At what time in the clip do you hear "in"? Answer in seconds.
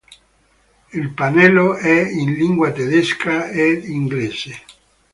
2.11-2.33